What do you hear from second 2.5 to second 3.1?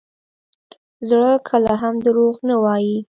وایي.